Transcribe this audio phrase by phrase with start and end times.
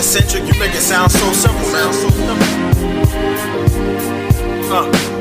[0.00, 1.92] eccentric, you make it sound so simple, man.
[1.92, 2.36] So simple.
[4.72, 5.19] Uh.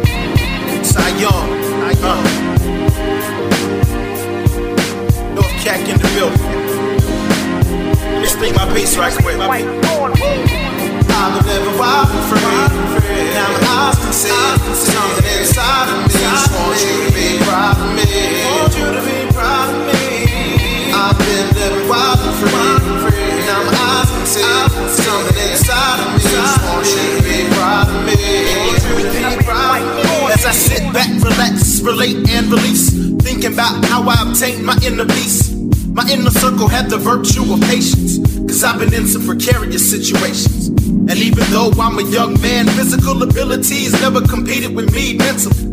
[31.89, 32.91] Relate, and release,
[33.23, 35.51] thinking about how I obtained my inner peace.
[35.89, 40.67] My inner circle had the virtue of patience, cause I've been in some precarious situations.
[40.69, 45.65] And even though I'm a young man, physical abilities never competed with me mentally.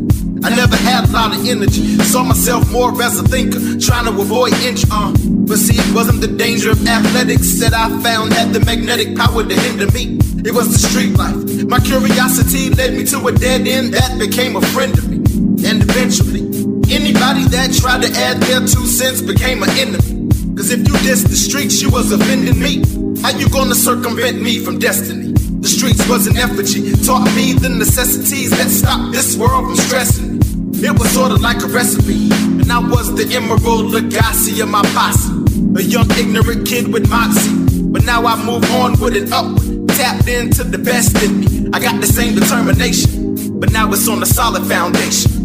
[0.42, 4.12] I never had a lot of energy, saw myself more as a thinker, trying to
[4.18, 4.88] avoid injury.
[4.90, 5.12] Uh.
[5.44, 9.44] But see, it wasn't the danger of athletics that I found had the magnetic power
[9.44, 10.16] to hinder me.
[10.48, 11.36] It was the street life.
[11.68, 15.15] My curiosity led me to a dead end that became a friend of me.
[15.64, 16.44] And eventually,
[16.92, 20.28] anybody that tried to add their two cents became an enemy.
[20.56, 22.80] Cause if you dissed the streets, you was offending me.
[23.22, 25.32] How you gonna circumvent me from destiny?
[25.60, 30.38] The streets was an effigy, taught me the necessities that stop this world from stressing
[30.38, 30.46] me.
[30.86, 32.28] It was sorta like a recipe,
[32.60, 35.32] and I was the emerald legacy of my posse.
[35.76, 40.28] A young ignorant kid with moxie, but now I move on with it upward, tapped
[40.28, 41.68] into the best in me.
[41.72, 45.35] I got the same determination, but now it's on a solid foundation.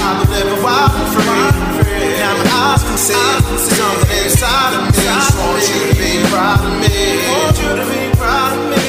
[0.00, 2.18] I've been living wild and free.
[2.18, 3.14] Now my eyes can see
[3.58, 5.06] something inside of me.
[5.38, 6.98] Want you to be proud of me.
[7.30, 8.86] Want you to be proud of me.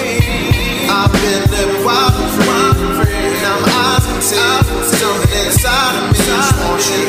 [0.90, 3.34] I've been living wild and free.
[3.44, 7.09] Now my eyes can see something inside of me.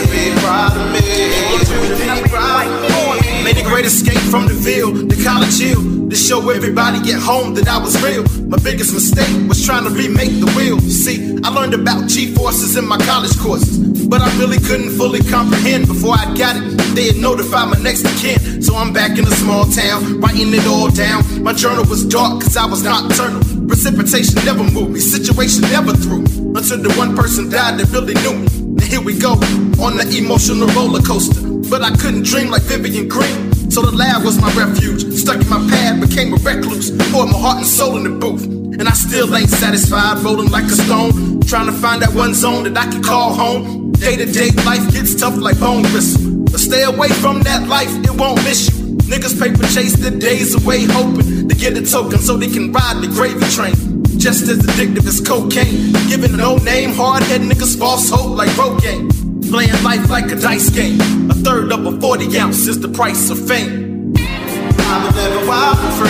[3.71, 5.79] Great escape from the Ville, the college hill,
[6.11, 8.27] to show everybody at home that I was real.
[8.51, 10.81] My biggest mistake was trying to remake the wheel.
[10.81, 13.79] See, I learned about G forces in my college courses,
[14.11, 16.67] but I really couldn't fully comprehend before I got it.
[16.99, 20.51] They had notified my next of kin, so I'm back in a small town, writing
[20.51, 21.23] it all down.
[21.39, 23.39] My journal was dark cause I was nocturnal.
[23.71, 26.59] Precipitation never moved me, situation never threw me.
[26.59, 28.51] Until the one person died that really knew me.
[28.83, 29.39] Now here we go,
[29.79, 31.47] on the emotional roller coaster.
[31.71, 33.50] But I couldn't dream like Vivian Green.
[33.71, 35.13] So the lab was my refuge.
[35.15, 36.91] Stuck in my pad, became a recluse.
[37.13, 38.43] Poured my heart and soul in the booth.
[38.45, 41.41] And I still ain't satisfied, rolling like a stone.
[41.43, 43.93] Trying to find that one zone that I can call home.
[43.93, 46.43] Day to day, life gets tough like bone gristle.
[46.51, 48.97] But stay away from that life, it won't miss you.
[49.07, 53.01] Niggas paper chase the days away, hoping to get a token so they can ride
[53.01, 53.75] the gravy train.
[54.19, 55.93] Just as addictive as cocaine.
[56.09, 59.20] Giving no name, hard head niggas false hope like Rogaine.
[59.51, 61.01] Playing life like a dice game.
[61.29, 64.15] A third of a 40 ounce is the price of fame.
[64.15, 66.07] I've been living wild and free.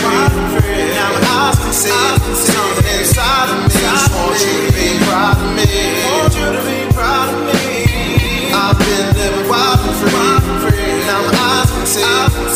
[0.93, 1.89] Now my eyes can see
[2.37, 3.81] something inside of me.
[4.13, 5.65] Want you to be proud of me.
[6.05, 8.53] Want you to be proud of me.
[8.53, 9.97] I've been living wild and
[10.61, 11.01] free.
[11.09, 12.05] Now my eyes can see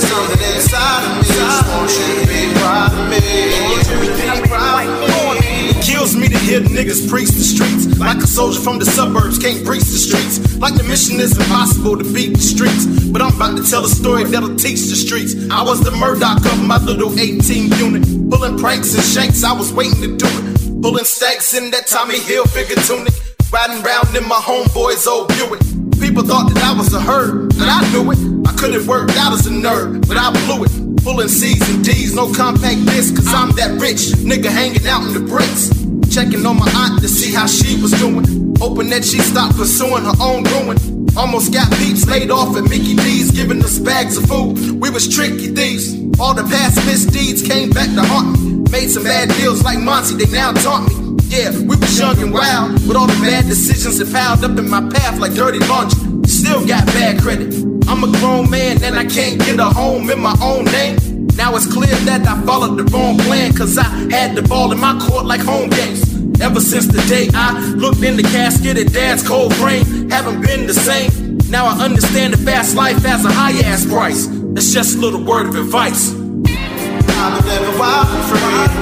[0.05, 1.33] something inside of me.
[1.73, 3.25] Want you to be proud of me.
[3.73, 5.73] Want you to be proud of me.
[5.73, 7.84] It kills me to hear niggas preach the streets.
[7.97, 10.57] Like a soldier from the suburbs can't breach the streets.
[10.57, 12.85] Like the mission is impossible to beat the streets.
[12.85, 15.33] But I'm about to tell a story that'll teach the streets.
[15.49, 18.03] I was the Murdoch of my little 18 unit.
[18.29, 20.81] Pulling pranks and shanks, I was waiting to do it.
[20.81, 23.13] Pulling stacks in that Tommy Hilfiger tunic.
[23.51, 25.61] Riding round in my homeboy's old Buick.
[25.99, 28.19] People thought that I was a herd, and I knew it.
[28.47, 31.03] I couldn't work out as a nerd, but I blew it.
[31.03, 34.11] Pulling C's and D's, no compact disc, cause I'm that rich.
[34.19, 35.84] Nigga hanging out in the bricks.
[36.11, 38.55] Checking on my aunt to see how she was doing.
[38.59, 40.77] Hoping that she stopped pursuing her own ruin.
[41.17, 44.81] Almost got peeps laid off at Mickey D's, giving us bags of food.
[44.81, 45.93] We was tricky thieves.
[46.19, 48.63] All the past misdeeds came back to haunt me.
[48.71, 51.17] Made some bad deals like Monty, they now taunt me.
[51.27, 54.69] Yeah, we was young and wild, but all the bad decisions that piled up in
[54.69, 56.27] my path like dirty laundry.
[56.27, 57.53] Still got bad credit.
[57.87, 61.14] I'm a grown man and I can't get a home in my own name.
[61.35, 64.79] Now it's clear that I followed the wrong plan, cause I had the ball in
[64.79, 66.01] my court like home games.
[66.41, 70.65] Ever since the day I looked in the casket at dad's cold frame, haven't been
[70.65, 71.37] the same.
[71.49, 74.27] Now I understand the fast life has a high ass price.
[74.27, 76.11] That's just a little word of advice.
[76.11, 78.74] Been living wild and free.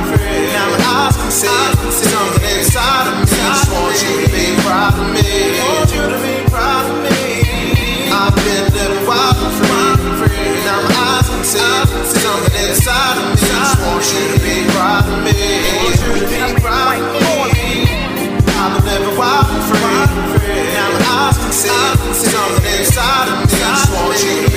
[21.53, 23.57] Inside of me.
[23.57, 24.52] Just want you to